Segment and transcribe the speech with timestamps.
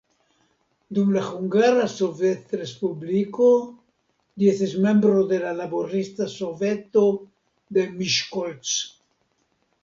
[0.97, 3.49] Dum la Hungara Sovetrespubliko,
[4.45, 7.05] li estis membro de la laborista soveto
[7.79, 8.75] de Miskolc.